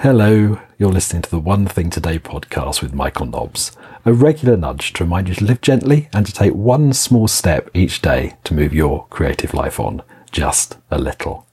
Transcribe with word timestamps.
Hello, 0.00 0.60
you're 0.78 0.92
listening 0.92 1.22
to 1.22 1.30
the 1.30 1.38
One 1.38 1.66
Thing 1.66 1.88
Today 1.88 2.18
podcast 2.18 2.82
with 2.82 2.92
Michael 2.92 3.24
Nobbs, 3.24 3.74
a 4.04 4.12
regular 4.12 4.54
nudge 4.54 4.92
to 4.92 5.04
remind 5.04 5.26
you 5.26 5.34
to 5.36 5.44
live 5.44 5.62
gently 5.62 6.10
and 6.12 6.26
to 6.26 6.34
take 6.34 6.52
one 6.52 6.92
small 6.92 7.26
step 7.26 7.70
each 7.72 8.02
day 8.02 8.36
to 8.44 8.52
move 8.52 8.74
your 8.74 9.06
creative 9.08 9.54
life 9.54 9.80
on 9.80 10.02
just 10.30 10.76
a 10.90 10.98
little. 10.98 11.46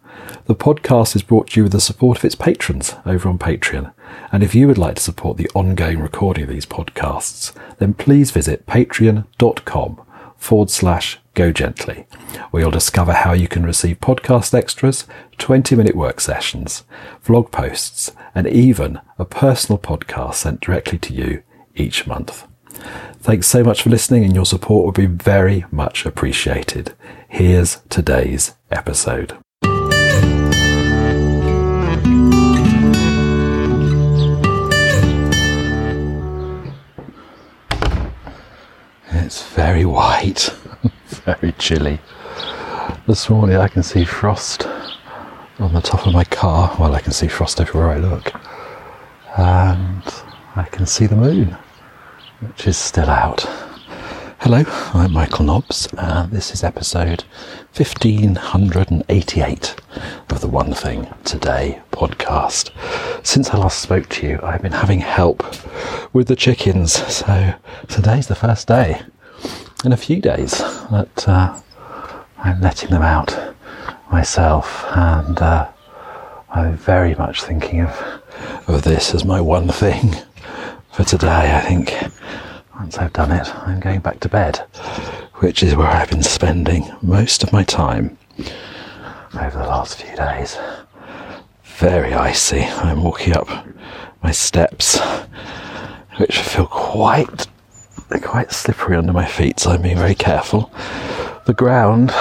The 0.46 0.56
podcast 0.56 1.16
is 1.16 1.24
brought 1.24 1.52
to 1.52 1.62
you 1.62 1.64
with 1.64 1.72
the 1.72 1.80
support 1.80 2.18
of 2.18 2.26
its 2.26 2.36
patrons 2.36 2.96
over 3.06 3.30
on 3.30 3.40
Patreon. 3.40 3.94
And 4.34 4.44
if 4.44 4.54
you 4.54 4.68
would 4.68 4.78
like 4.78 4.96
to 4.96 5.02
support 5.02 5.38
the 5.38 5.50
ongoing 5.56 6.02
recording 6.02 6.44
of 6.44 6.50
these 6.50 6.66
podcasts, 6.66 7.54
then 7.78 7.94
please 7.94 8.32
visit 8.32 8.66
patreon.com 8.66 10.02
forward 10.36 10.70
slash 10.70 11.18
go 11.34 11.52
gently, 11.52 12.06
where 12.52 12.62
you'll 12.62 12.72
discover 12.72 13.14
how 13.14 13.34
you 13.34 13.48
can 13.48 13.66
receive 13.66 14.00
podcast 14.00 14.54
extras, 14.54 15.06
20 15.38 15.76
minute 15.76 15.96
work 15.96 16.20
sessions, 16.22 16.84
vlog 17.26 17.52
posts, 17.52 18.12
and 18.36 18.48
even 18.48 19.00
a 19.18 19.26
personal 19.26 19.80
podcast 19.80 20.36
sent 20.36 20.62
directly 20.62 20.98
to 21.00 21.14
you 21.14 21.44
each 21.76 22.06
month. 22.08 22.46
Thanks 23.20 23.48
so 23.48 23.64
much 23.64 23.82
for 23.84 23.90
listening, 23.90 24.26
and 24.26 24.36
your 24.36 24.46
support 24.46 24.86
would 24.86 24.96
be 24.96 25.06
very 25.06 25.66
much 25.72 26.06
appreciated. 26.06 26.94
Here's 27.28 27.82
today's 27.90 28.54
episode. 28.70 29.38
It's 39.16 39.44
very 39.54 39.86
white, 39.86 40.54
very 41.26 41.54
chilly. 41.54 42.00
This 43.08 43.30
morning 43.30 43.56
I 43.56 43.70
can 43.70 43.82
see 43.82 44.04
frost 44.04 44.68
on 45.60 45.74
the 45.74 45.82
top 45.82 46.06
of 46.06 46.14
my 46.14 46.26
car. 46.26 46.76
Well, 46.78 46.96
I 46.96 47.00
can 47.00 47.14
see 47.14 47.28
frost 47.28 47.62
everywhere 47.62 47.92
I 47.92 47.98
look. 47.98 48.34
And 49.38 50.04
I 50.56 50.68
can 50.70 50.86
see 50.86 51.06
the 51.06 51.16
moon, 51.16 51.56
which 52.42 52.68
is 52.68 52.78
still 52.78 53.10
out. 53.10 53.46
Hello, 54.40 54.64
I'm 54.94 55.14
Michael 55.14 55.46
Nobbs, 55.46 55.88
and 55.98 56.30
this 56.30 56.52
is 56.52 56.66
episode 56.66 57.24
1588 57.74 59.76
of 60.30 60.42
the 60.42 60.50
One 60.50 60.74
Thing 60.74 61.08
Today 61.24 61.82
podcast. 61.92 62.72
Since 63.26 63.52
I 63.52 63.58
last 63.58 63.82
spoke 63.82 64.10
to 64.10 64.28
you, 64.28 64.40
I've 64.44 64.62
been 64.62 64.74
having 64.74 65.00
help 65.00 65.42
with 66.14 66.28
the 66.28 66.36
chickens, 66.36 66.92
so 66.92 67.54
today's 67.88 68.28
the 68.28 68.36
first 68.36 68.68
day 68.68 69.02
in 69.84 69.92
a 69.92 69.98
few 69.98 70.22
days 70.22 70.60
that 70.92 71.28
uh, 71.28 71.60
I'm 72.38 72.62
letting 72.62 72.90
them 72.90 73.02
out 73.02 73.56
myself, 74.12 74.86
and 74.96 75.38
uh, 75.40 75.70
I'm 76.50 76.78
very 76.78 77.16
much 77.16 77.44
thinking 77.44 77.82
of, 77.82 78.22
of 78.68 78.84
this 78.84 79.14
as 79.14 79.26
my 79.26 79.42
one 79.42 79.68
thing 79.68 80.16
for 80.92 81.04
today. 81.04 81.54
I 81.56 81.62
think 81.62 81.94
once 82.76 82.98
I've 82.98 83.14
done 83.14 83.32
it, 83.32 83.54
I'm 83.68 83.80
going 83.82 84.00
back 84.00 84.22
to 84.22 84.30
bed, 84.30 84.60
which 85.36 85.62
is 85.62 85.76
where 85.76 85.88
I've 85.88 86.10
been 86.10 86.24
spending 86.24 86.90
most 87.02 87.44
of 87.44 87.52
my 87.52 87.64
time 87.64 88.18
over 89.36 89.58
the 89.58 89.68
last 89.68 90.02
few 90.02 90.16
days. 90.16 90.58
Very 91.64 92.14
icy. 92.14 92.62
I'm 92.62 93.04
walking 93.04 93.36
up 93.36 93.50
my 94.22 94.32
steps, 94.32 95.00
which 96.18 96.40
feel 96.40 96.68
quite 96.68 97.48
quite 98.20 98.52
slippery 98.52 98.96
under 98.96 99.14
my 99.14 99.26
feet, 99.26 99.60
so 99.60 99.72
I'm 99.72 99.82
being 99.82 99.98
very 99.98 100.16
careful. 100.16 100.72
The 101.46 101.54
ground 101.54 102.12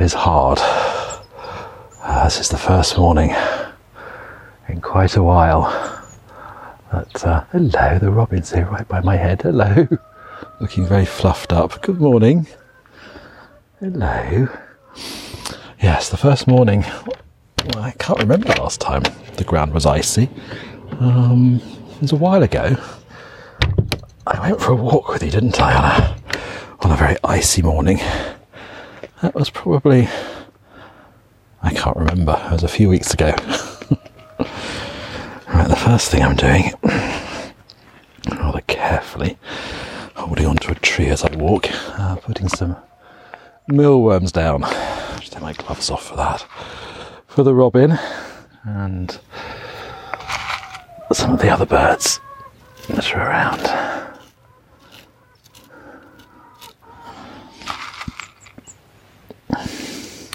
is 0.00 0.14
hard. 0.14 0.58
Uh, 0.60 2.24
this 2.24 2.40
is 2.40 2.48
the 2.48 2.58
first 2.58 2.96
morning 2.96 3.34
in 4.68 4.80
quite 4.80 5.16
a 5.16 5.22
while 5.22 5.98
but 6.90 7.26
uh, 7.26 7.44
hello, 7.52 7.98
the 7.98 8.10
robin's 8.10 8.52
here 8.52 8.64
right 8.66 8.86
by 8.88 9.00
my 9.00 9.16
head. 9.16 9.42
Hello. 9.42 9.86
Looking 10.60 10.86
very 10.86 11.04
fluffed 11.04 11.52
up. 11.52 11.82
Good 11.82 12.00
morning. 12.00 12.46
Hello. 13.80 14.48
Yes, 15.82 16.08
the 16.08 16.16
first 16.16 16.46
morning. 16.46 16.84
Well, 17.74 17.84
I 17.84 17.90
can't 17.98 18.18
remember 18.18 18.48
last 18.54 18.80
time 18.80 19.02
the 19.36 19.44
ground 19.44 19.74
was 19.74 19.84
icy. 19.84 20.30
Um, 20.98 21.60
it 21.96 22.02
was 22.02 22.12
a 22.12 22.16
while 22.16 22.42
ago. 22.42 22.76
I 24.30 24.40
went 24.50 24.60
for 24.60 24.72
a 24.72 24.76
walk 24.76 25.08
with 25.08 25.22
you, 25.22 25.30
didn't 25.30 25.60
I, 25.60 25.74
on 25.74 25.84
a, 25.84 26.16
on 26.80 26.92
a 26.92 26.96
very 26.96 27.16
icy 27.24 27.62
morning? 27.62 27.98
That 29.22 29.34
was 29.34 29.50
probably. 29.50 30.08
I 31.62 31.72
can't 31.72 31.96
remember. 31.96 32.40
It 32.46 32.52
was 32.52 32.62
a 32.62 32.68
few 32.68 32.88
weeks 32.88 33.12
ago. 33.14 33.34
Right, 35.50 35.66
the 35.66 35.76
first 35.76 36.10
thing 36.10 36.22
I'm 36.22 36.36
doing, 36.36 36.72
rather 38.30 38.60
carefully, 38.66 39.38
holding 40.14 40.46
onto 40.46 40.70
a 40.70 40.74
tree 40.76 41.06
as 41.08 41.24
I 41.24 41.34
walk, 41.36 41.68
uh, 41.98 42.16
putting 42.16 42.48
some 42.48 42.76
mealworms 43.66 44.30
down. 44.30 44.60
Just 45.18 45.32
take 45.32 45.42
my 45.42 45.54
gloves 45.54 45.90
off 45.90 46.06
for 46.06 46.16
that. 46.16 46.46
For 47.26 47.42
the 47.42 47.54
robin 47.54 47.98
and 48.62 49.18
some 51.12 51.32
of 51.32 51.40
the 51.40 51.48
other 51.48 51.66
birds 51.66 52.20
that 52.88 53.14
are 53.14 53.28
around. 53.28 53.62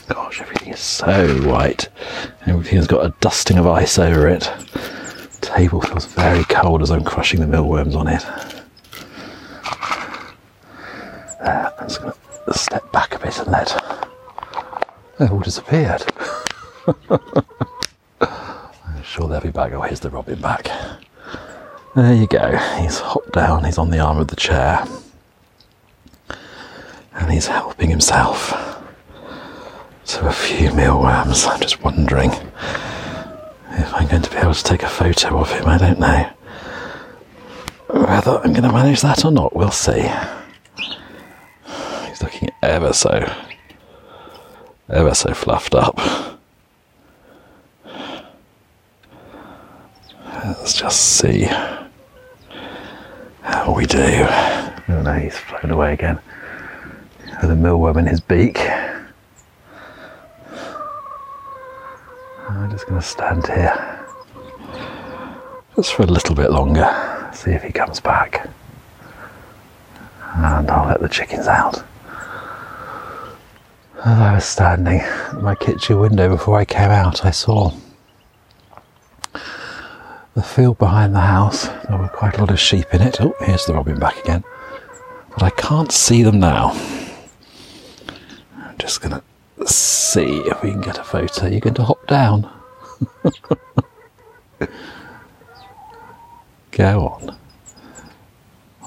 Gosh, 0.08 0.42
everything 0.42 0.74
is 0.74 0.80
so 0.94 1.28
white. 1.50 1.90
Everything 2.46 2.78
has 2.78 2.88
got 2.88 3.06
a 3.06 3.14
dusting 3.20 3.58
of 3.58 3.68
ice 3.68 3.98
over 3.98 4.28
it 4.28 4.50
table 5.44 5.82
feels 5.82 6.06
very 6.06 6.44
cold 6.46 6.82
as 6.82 6.90
I'm 6.90 7.04
crushing 7.04 7.40
the 7.40 7.48
mealworms 7.48 7.96
on 7.96 8.08
it. 8.08 8.22
There, 11.42 11.74
I'm 11.80 11.88
just 11.88 12.02
going 12.02 12.14
to 12.46 12.54
step 12.58 12.92
back 12.92 13.14
a 13.14 13.20
bit 13.20 13.38
and 13.40 13.52
let. 13.52 13.68
They've 15.20 15.32
all 15.32 15.42
disappeared. 15.42 16.04
I'm 18.20 19.04
sure 19.04 19.28
they'll 19.28 19.42
be 19.42 19.52
back. 19.52 19.74
Oh, 19.74 19.82
here's 19.82 20.00
the 20.00 20.10
robin 20.10 20.40
back. 20.40 20.70
There 21.96 22.14
you 22.14 22.26
go. 22.26 22.58
He's 22.80 23.00
hopped 23.00 23.34
down, 23.34 23.66
he's 23.66 23.78
on 23.78 23.92
the 23.92 24.00
arm 24.00 24.18
of 24.18 24.30
the 24.30 24.36
chair. 24.36 24.86
And 27.14 27.32
he's 27.32 27.48
helping 27.48 27.90
himself 27.90 28.73
to 30.14 30.28
a 30.28 30.32
few 30.32 30.72
mealworms. 30.74 31.46
I'm 31.46 31.60
just 31.60 31.84
wondering 31.84 32.32
if 33.72 33.94
I'm 33.96 34.08
going 34.08 34.22
to 34.22 34.30
be 34.30 34.38
able 34.38 34.54
to 34.54 34.64
take 34.64 34.84
a 34.84 34.88
photo 34.88 35.40
of 35.40 35.52
him, 35.52 35.66
I 35.66 35.80
don't 35.80 36.00
know. 36.00 36.30
Whether 37.88 38.38
I'm 38.38 38.54
going 38.54 38.62
to 38.64 38.72
manage 38.72 39.02
that 39.02 39.26
or 39.26 39.32
not, 39.32 39.56
we'll 39.56 39.72
see. 39.72 40.08
He's 42.08 42.22
looking 42.22 42.52
ever 42.62 42.94
so, 42.94 43.28
ever 44.90 45.16
so 45.16 45.34
fluffed 45.34 45.74
up. 45.74 46.00
Let's 50.46 50.74
just 50.74 51.18
see 51.18 51.48
how 53.42 53.74
we 53.76 53.88
do. 53.88 53.98
Oh 54.00 55.02
no, 55.04 55.14
he's 55.14 55.38
flown 55.38 55.72
away 55.72 55.94
again 55.94 56.20
with 57.42 57.50
a 57.50 57.56
mealworm 57.56 57.98
in 57.98 58.06
his 58.06 58.20
beak. 58.20 58.60
I'm 62.50 62.73
just 62.84 62.90
going 62.90 63.02
to 63.02 63.08
stand 63.08 63.48
here 63.48 64.06
just 65.76 65.94
for 65.94 66.04
a 66.04 66.06
little 66.06 66.36
bit 66.36 66.52
longer, 66.52 67.30
see 67.34 67.52
if 67.52 67.64
he 67.64 67.72
comes 67.72 68.02
back. 68.02 68.50
And 70.36 70.70
I'll 70.70 70.88
let 70.88 71.00
the 71.00 71.08
chickens 71.08 71.48
out. 71.48 71.82
As 74.04 74.20
I 74.20 74.34
was 74.36 74.44
standing 74.44 75.00
at 75.00 75.42
my 75.42 75.56
kitchen 75.56 75.98
window 75.98 76.28
before 76.28 76.58
I 76.58 76.66
came 76.66 76.92
out, 76.92 77.24
I 77.24 77.32
saw 77.32 77.72
the 80.34 80.44
field 80.44 80.78
behind 80.78 81.16
the 81.16 81.22
house. 81.22 81.68
There 81.88 81.98
were 81.98 82.10
quite 82.10 82.38
a 82.38 82.42
lot 82.42 82.52
of 82.52 82.60
sheep 82.60 82.94
in 82.94 83.02
it. 83.02 83.22
Oh, 83.22 83.34
here's 83.40 83.66
the 83.66 83.76
robin 83.76 83.98
back 83.98 84.20
again. 84.20 84.44
But 85.30 85.44
I 85.44 85.52
can't 85.52 85.92
see 85.92 86.22
them 86.22 86.40
now. 86.40 86.72
I'm 88.58 88.78
just 88.78 89.02
going 89.02 89.22
to 89.22 89.68
see 89.68 90.40
if 90.40 90.62
we 90.62 90.72
can 90.72 90.82
get 90.82 90.98
a 90.98 91.04
photo. 91.04 91.48
You're 91.48 91.62
going 91.62 91.76
to 91.76 91.84
hop 91.84 92.06
down. 92.08 92.52
Go 96.72 97.08
on. 97.08 97.38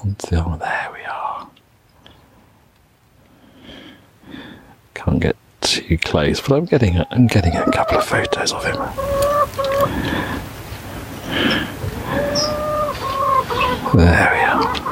Until 0.03 0.57
there 0.57 0.89
we 0.93 1.03
are. 1.03 1.49
Can't 4.93 5.19
get 5.19 5.35
too 5.61 5.97
close, 5.97 6.41
but 6.41 6.55
I'm 6.55 6.65
getting 6.65 6.97
a, 6.97 7.07
I'm 7.11 7.27
getting 7.27 7.55
a 7.55 7.71
couple 7.71 7.97
of 7.97 8.05
photos 8.05 8.51
of 8.53 8.63
him. 8.63 8.77
There 13.95 14.31
we 14.33 14.39
are. 14.41 14.87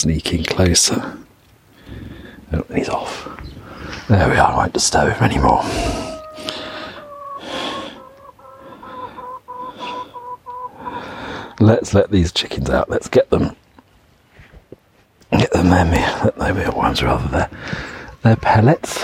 sneaking 0.00 0.44
closer. 0.44 1.18
There 4.10 4.28
we 4.28 4.38
are, 4.38 4.50
I 4.50 4.56
won't 4.56 4.72
disturb 4.72 5.12
him 5.12 5.22
anymore. 5.22 5.62
Let's 11.60 11.94
let 11.94 12.10
these 12.10 12.32
chickens 12.32 12.68
out. 12.70 12.90
Let's 12.90 13.06
get 13.06 13.30
them. 13.30 13.54
Get 15.30 15.52
them 15.52 15.70
their 15.70 15.84
meal, 15.84 16.32
their 16.36 16.52
mealworms 16.52 17.04
rather 17.04 17.28
their 17.28 17.50
their 18.22 18.34
pellets. 18.34 18.98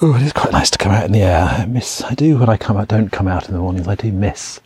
Oh, 0.00 0.16
it 0.16 0.22
is 0.22 0.32
quite 0.32 0.52
nice 0.52 0.70
to 0.70 0.78
come 0.78 0.92
out 0.92 1.04
in 1.04 1.12
the 1.12 1.20
air. 1.20 1.44
I 1.44 1.66
miss. 1.66 2.02
I 2.04 2.14
do 2.14 2.38
when 2.38 2.48
I 2.48 2.56
come 2.56 2.78
out. 2.78 2.88
Don't 2.88 3.12
come 3.12 3.28
out 3.28 3.48
in 3.48 3.52
the 3.52 3.60
mornings. 3.60 3.86
I 3.86 3.96
do 3.96 4.10
miss. 4.12 4.60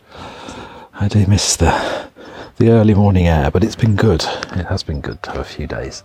I 0.93 1.09
do 1.09 1.27
miss 1.27 1.57
the 1.57 2.07
the 2.55 2.69
early 2.69 2.93
morning 2.93 3.27
air, 3.27 3.51
but 3.51 3.65
it's 3.65 3.75
been 3.75 3.97
good. 3.97 4.23
It 4.23 4.67
has 4.67 4.81
been 4.81 5.01
good 5.01 5.21
to 5.23 5.31
have 5.31 5.41
a 5.41 5.43
few 5.43 5.67
days 5.67 6.03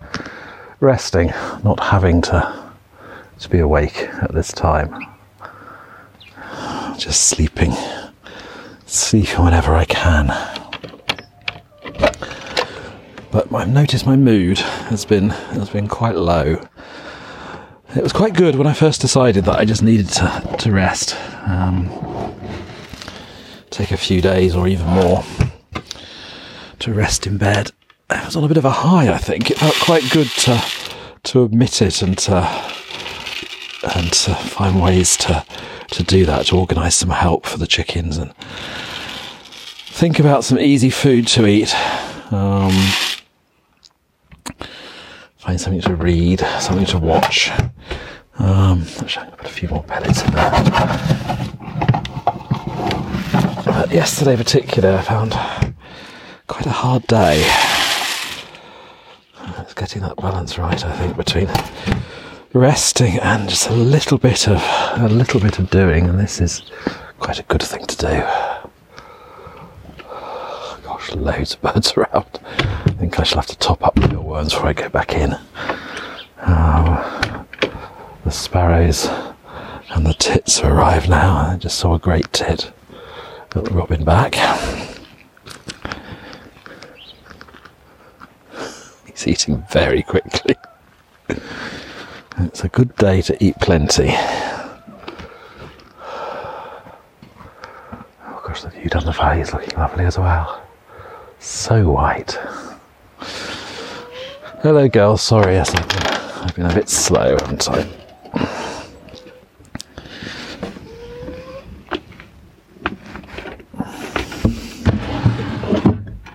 resting, 0.80 1.28
not 1.64 1.80
having 1.80 2.22
to 2.22 2.68
to 3.40 3.48
be 3.48 3.58
awake 3.58 4.00
at 4.20 4.32
this 4.32 4.50
time. 4.52 5.06
Just 6.98 7.28
sleeping, 7.28 7.72
sleeping 8.86 9.44
whenever 9.44 9.74
I 9.74 9.84
can. 9.84 10.26
But 13.30 13.54
I've 13.54 13.68
noticed 13.68 14.06
my 14.06 14.16
mood 14.16 14.58
has 14.58 15.04
been 15.04 15.30
has 15.30 15.70
been 15.70 15.88
quite 15.88 16.16
low. 16.16 16.60
It 17.94 18.02
was 18.02 18.12
quite 18.12 18.34
good 18.34 18.56
when 18.56 18.66
I 18.66 18.72
first 18.72 19.00
decided 19.00 19.44
that 19.44 19.58
I 19.58 19.64
just 19.64 19.82
needed 19.82 20.08
to 20.10 20.56
to 20.58 20.72
rest, 20.72 21.16
um, 21.46 21.88
take 23.70 23.92
a 23.92 23.96
few 23.96 24.20
days 24.20 24.54
or 24.56 24.66
even 24.66 24.86
more 24.86 25.24
to 26.80 26.92
rest 26.92 27.26
in 27.26 27.38
bed. 27.38 27.72
I 28.10 28.24
was 28.24 28.36
on 28.36 28.44
a 28.44 28.48
bit 28.48 28.56
of 28.56 28.64
a 28.64 28.70
high. 28.70 29.12
I 29.12 29.18
think 29.18 29.50
it 29.50 29.58
felt 29.58 29.74
quite 29.80 30.08
good 30.10 30.28
to 30.28 30.64
to 31.24 31.42
admit 31.42 31.82
it 31.82 32.00
and 32.00 32.16
to 32.18 32.36
and 33.96 34.12
to 34.12 34.34
find 34.34 34.80
ways 34.80 35.16
to 35.18 35.44
to 35.90 36.02
do 36.02 36.24
that, 36.24 36.46
to 36.46 36.56
organise 36.56 36.96
some 36.96 37.10
help 37.10 37.44
for 37.44 37.58
the 37.58 37.66
chickens 37.66 38.16
and 38.16 38.34
think 38.36 40.18
about 40.18 40.44
some 40.44 40.58
easy 40.58 40.88
food 40.90 41.26
to 41.28 41.46
eat. 41.46 41.74
Um, 42.32 42.72
find 45.36 45.60
something 45.60 45.80
to 45.82 45.94
read, 45.94 46.40
something 46.60 46.86
to 46.86 46.98
watch. 46.98 47.50
Um, 48.38 48.86
actually, 49.00 49.24
I'm 49.24 49.30
going 49.30 49.30
to 49.30 49.36
put 49.36 49.46
a 49.46 49.50
few 49.50 49.68
more 49.68 49.82
pellets 49.82 50.22
in 50.22 50.32
there. 50.32 50.50
But 53.64 53.90
yesterday, 53.90 54.36
particular, 54.36 54.96
I 54.96 55.02
found 55.02 55.32
quite 56.46 56.66
a 56.66 56.70
hard 56.70 57.06
day. 57.06 57.67
Getting 59.88 60.02
that 60.02 60.16
balance 60.18 60.58
right, 60.58 60.84
I 60.84 60.92
think, 60.98 61.16
between 61.16 61.48
resting 62.52 63.18
and 63.20 63.48
just 63.48 63.70
a 63.70 63.72
little 63.72 64.18
bit 64.18 64.46
of 64.46 64.62
a 64.98 65.08
little 65.08 65.40
bit 65.40 65.58
of 65.58 65.70
doing, 65.70 66.06
and 66.10 66.20
this 66.20 66.42
is 66.42 66.60
quite 67.18 67.38
a 67.38 67.42
good 67.44 67.62
thing 67.62 67.86
to 67.86 67.96
do. 67.96 68.22
Gosh, 70.82 71.14
loads 71.14 71.54
of 71.54 71.62
birds 71.62 71.94
around. 71.94 72.26
I 72.42 72.94
think 72.98 73.18
I 73.18 73.22
shall 73.22 73.38
have 73.38 73.46
to 73.46 73.56
top 73.56 73.82
up 73.82 73.94
the 73.94 74.20
worms 74.20 74.52
before 74.52 74.68
I 74.68 74.72
go 74.74 74.90
back 74.90 75.14
in. 75.14 75.34
Oh, 76.46 77.46
the 78.24 78.30
sparrows 78.30 79.08
and 79.88 80.04
the 80.04 80.12
tits 80.12 80.58
have 80.58 80.70
arrived 80.70 81.08
now. 81.08 81.52
I 81.52 81.56
just 81.56 81.78
saw 81.78 81.94
a 81.94 81.98
great 81.98 82.30
tit 82.34 82.72
at 83.56 83.64
the 83.64 83.70
robin 83.70 84.04
back. 84.04 84.36
He's 89.18 89.26
eating 89.26 89.64
very 89.70 90.02
quickly. 90.02 90.54
It's 92.40 92.62
a 92.62 92.68
good 92.68 92.94
day 92.94 93.20
to 93.22 93.44
eat 93.44 93.56
plenty. 93.60 94.10
Oh 94.10 94.84
gosh, 98.46 98.62
the 98.62 98.70
view 98.70 98.88
down 98.88 99.04
the 99.04 99.10
valley 99.10 99.40
is 99.40 99.52
looking 99.52 99.76
lovely 99.76 100.04
as 100.04 100.16
well. 100.16 100.62
So 101.40 101.90
white. 101.90 102.38
Hello, 104.62 104.88
girls. 104.88 105.20
Sorry, 105.20 105.54
yes, 105.54 105.74
I've 105.74 105.88
been, 105.88 106.06
I've 106.06 106.54
been 106.54 106.66
a 106.66 106.74
bit 106.74 106.88
slow, 106.88 107.36
haven't 107.40 107.68
I? 107.68 107.88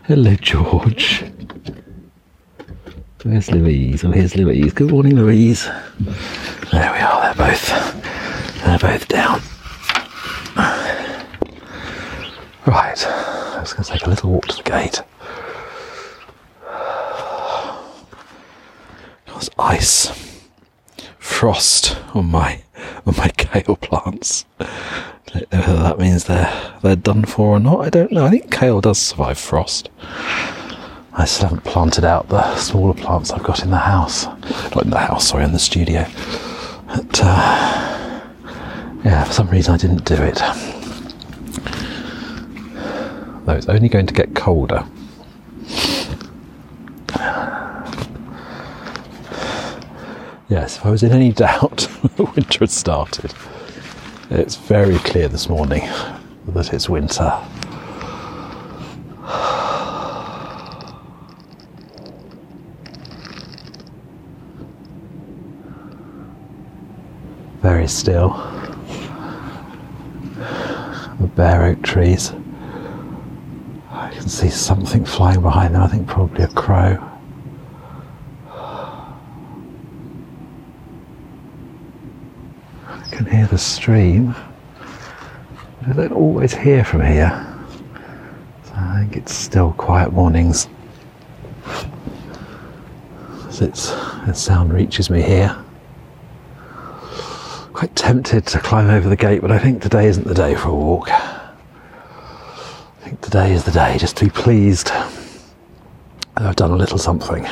Hello, 0.04 0.36
George. 0.36 1.33
Where's 3.24 3.50
Louise? 3.50 4.04
Oh, 4.04 4.12
here's 4.12 4.36
Louise. 4.36 4.74
Good 4.74 4.92
morning, 4.92 5.16
Louise. 5.16 5.64
There 5.64 6.92
we 6.92 7.00
are. 7.00 7.34
They're 7.34 7.48
both. 7.48 7.68
They're 8.66 8.80
both 8.80 9.08
down. 9.08 9.42
Right. 12.68 13.08
I'm 13.08 13.64
just 13.64 13.75
going 13.78 13.86
to 13.86 13.92
take 13.92 14.06
a 14.06 14.10
little 14.10 14.30
walk 14.30 14.48
to 14.48 14.58
the 14.58 14.64
gate. 14.64 15.02
There's 19.28 19.50
ice, 19.58 20.40
frost 21.18 21.98
on 22.14 22.25
my 22.25 22.64
on 23.06 23.16
my 23.18 23.30
kale 23.38 23.78
plants. 23.78 24.44
Whether 25.50 25.75
that 25.78 25.98
means 25.98 26.25
they're 26.25 26.74
they're 26.81 26.98
done 26.98 27.24
for 27.24 27.56
or 27.56 27.60
not. 27.62 27.86
I 27.86 27.90
don't 27.90 28.12
know. 28.12 28.25
I 28.25 28.31
think 28.31 28.52
kale 28.52 28.81
does 28.81 29.00
survive 29.00 29.38
frost. 29.38 29.90
I 31.15 31.25
still 31.25 31.50
haven't 31.50 31.63
planted 31.63 32.04
out 32.04 32.30
the 32.30 32.56
smaller 32.56 32.95
plants 32.95 33.31
I've 33.31 33.44
got 33.44 33.63
in 33.63 33.69
the 33.69 33.77
house. 33.77 34.25
Not 34.25 34.83
in 34.83 34.89
the 34.89 34.98
house, 34.98 35.27
sorry, 35.27 35.44
in 35.44 35.51
the 35.51 35.60
studio. 35.60 36.07
But, 36.88 37.19
uh, 37.24 38.21
yeah, 39.06 39.24
for 39.24 39.33
some 39.33 39.50
reason 39.50 39.75
I 39.75 39.77
didn't 39.77 40.06
do 40.06 40.15
it. 40.15 40.42
Though 43.45 43.54
it's 43.54 43.69
only 43.69 43.89
going 43.89 44.07
to 44.07 44.13
get 44.13 44.33
colder. 44.36 44.86
Yes, 50.50 50.77
if 50.77 50.86
I 50.86 50.89
was 50.89 51.04
in 51.04 51.12
any 51.12 51.31
doubt, 51.31 51.88
winter 52.18 52.60
had 52.60 52.71
started. 52.71 53.33
It's 54.30 54.56
very 54.56 54.98
clear 55.00 55.27
this 55.27 55.48
morning 55.50 55.81
that 56.48 56.74
it's 56.74 56.89
winter. 56.89 57.39
Very 67.84 67.90
still. 67.90 68.30
The 71.20 71.28
bare 71.36 71.66
oak 71.66 71.82
trees. 71.82 72.32
I 73.92 74.10
can 74.12 74.30
see 74.30 74.50
something 74.50 75.04
flying 75.04 75.42
behind 75.42 75.75
them, 75.75 75.84
I 75.84 75.88
think 75.88 76.08
probably 76.08 76.44
a 76.44 76.48
crow. 76.48 76.98
I 82.88 83.08
can 83.12 83.25
hear 83.25 83.48
the 83.48 83.58
stream. 83.58 84.34
I 85.86 85.94
don't 85.94 86.13
always 86.13 86.54
hear 86.54 86.86
from 86.86 87.02
here. 87.02 87.32
So 88.63 88.74
I 88.75 89.00
think 89.02 89.18
it's 89.18 89.34
still 89.34 89.74
quiet 89.74 90.13
mornings. 90.13 90.70
As 93.48 93.62
its, 93.62 93.94
its 94.25 94.40
sound 94.40 94.74
reaches 94.74 95.10
me 95.10 95.22
here 95.22 95.62
quite 97.84 97.96
tempted 97.98 98.46
to 98.46 98.60
climb 98.60 98.90
over 98.90 99.10
the 99.10 99.16
gate, 99.18 99.42
but 99.42 99.52
I 99.52 99.60
think 99.60 99.82
today 99.82 100.08
isn't 100.08 100.25
the 100.25 100.34
day 100.34 100.56
for 100.56 100.70
a 100.70 100.74
walk. 100.74 101.10
I 101.12 102.56
think 103.02 103.20
today 103.20 103.52
is 103.52 103.66
the 103.66 103.72
day 103.72 103.98
just 103.98 104.16
to 104.18 104.24
be 104.24 104.32
pleased 104.32 104.88
that 104.88 105.12
I've 106.38 106.56
done 106.56 106.72
a 106.72 106.78
little 106.78 106.98
something. 106.98 107.46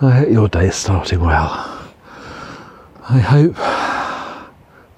I 0.00 0.10
hope 0.10 0.28
your 0.28 0.46
day 0.46 0.68
is 0.68 0.76
starting 0.76 1.18
well. 1.18 1.90
I 3.08 3.18
hope, 3.18 3.58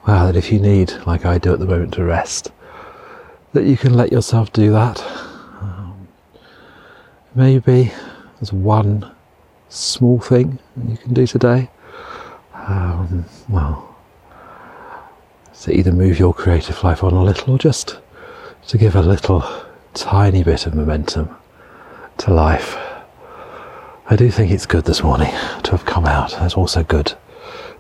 well, 0.07 0.27
that 0.27 0.37
if 0.37 0.53
you 0.53 0.61
need, 0.61 0.93
like 1.07 1.25
I 1.25 1.39
do 1.39 1.55
at 1.55 1.61
the 1.61 1.67
moment, 1.67 1.95
to 1.95 2.05
rest, 2.05 2.53
that 3.53 3.65
you 3.65 3.77
can 3.77 3.95
let 3.95 4.13
yourself 4.13 4.53
do 4.53 4.71
that. 4.73 5.05
Maybe 7.35 7.93
there's 8.39 8.53
one 8.53 9.15
small 9.69 10.19
thing 10.19 10.59
you 10.89 10.97
can 10.97 11.15
do 11.15 11.27
today. 11.27 11.71
Um, 12.55 13.25
well, 13.49 13.97
to 15.63 15.73
either 15.73 15.93
move 15.93 16.19
your 16.19 16.35
creative 16.35 16.83
life 16.83 17.03
on 17.03 17.13
a 17.13 17.23
little 17.23 17.55
or 17.55 17.59
just 17.59 17.99
to 18.69 18.79
give 18.79 18.97
a 18.97 19.03
little 19.03 19.45
tiny 19.95 20.43
bit 20.43 20.67
of 20.67 20.75
momentum 20.75 21.35
to 22.19 22.33
life. 22.33 22.77
I 24.11 24.17
do 24.17 24.31
think 24.31 24.51
it's 24.51 24.67
good 24.67 24.85
this 24.85 25.03
morning 25.03 25.31
to 25.65 25.71
have 25.73 25.85
come 25.85 26.07
out. 26.07 26.35
It's 26.41 26.55
also 26.55 26.83
good 26.83 27.15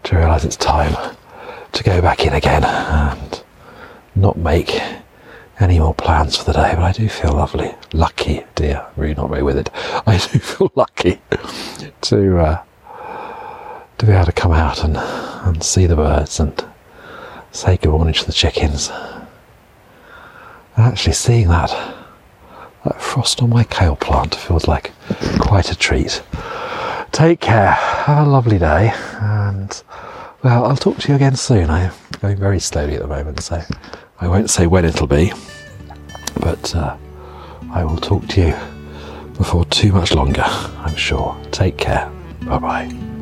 to 0.04 0.16
realise 0.16 0.44
it's 0.44 0.56
time 0.56 0.94
to 1.72 1.82
go 1.82 2.00
back 2.00 2.24
in 2.24 2.32
again 2.32 2.64
and 2.64 3.42
not 4.14 4.36
make 4.36 4.80
any 5.60 5.78
more 5.78 5.94
plans 5.94 6.36
for 6.36 6.44
the 6.44 6.52
day. 6.52 6.72
But 6.74 6.84
I 6.84 6.92
do 6.92 7.08
feel 7.08 7.32
lovely, 7.32 7.74
lucky, 7.92 8.44
dear, 8.54 8.86
really 8.96 9.14
not 9.14 9.30
very 9.30 9.42
with 9.42 9.58
it. 9.58 9.70
I 10.06 10.16
do 10.16 10.38
feel 10.38 10.72
lucky 10.74 11.20
to 12.02 12.38
uh, 12.38 12.62
to 13.98 14.06
be 14.06 14.12
able 14.12 14.26
to 14.26 14.32
come 14.32 14.52
out 14.52 14.84
and, 14.84 14.96
and 14.96 15.62
see 15.62 15.86
the 15.86 15.96
birds 15.96 16.38
and 16.38 16.64
say 17.50 17.76
good 17.76 17.90
morning 17.90 18.14
to 18.14 18.26
the 18.26 18.32
chickens. 18.32 18.90
Actually 20.76 21.14
seeing 21.14 21.48
that 21.48 21.70
that 22.84 23.00
frost 23.02 23.42
on 23.42 23.50
my 23.50 23.64
kale 23.64 23.96
plant 23.96 24.34
feels 24.34 24.68
like 24.68 24.92
quite 25.40 25.70
a 25.70 25.76
treat. 25.76 26.22
Take 27.12 27.40
care. 27.40 27.72
Have 27.72 28.26
a 28.26 28.30
lovely 28.30 28.58
day. 28.58 28.92
And, 29.20 29.82
well, 30.42 30.66
I'll 30.66 30.76
talk 30.76 30.98
to 30.98 31.08
you 31.08 31.16
again 31.16 31.36
soon. 31.36 31.70
I'm 31.70 31.92
going 32.20 32.36
very 32.36 32.60
slowly 32.60 32.94
at 32.94 33.02
the 33.02 33.08
moment, 33.08 33.42
so 33.42 33.62
I 34.20 34.28
won't 34.28 34.50
say 34.50 34.66
when 34.66 34.84
it'll 34.84 35.06
be. 35.06 35.32
But 36.40 36.74
uh, 36.74 36.96
I 37.72 37.84
will 37.84 37.96
talk 37.96 38.26
to 38.28 38.40
you 38.40 38.54
before 39.36 39.64
too 39.66 39.92
much 39.92 40.12
longer, 40.12 40.44
I'm 40.44 40.96
sure. 40.96 41.36
Take 41.52 41.78
care. 41.78 42.10
Bye 42.44 42.58
bye. 42.58 43.17